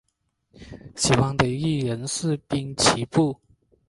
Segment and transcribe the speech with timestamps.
[0.95, 3.39] 喜欢的艺人是滨崎步。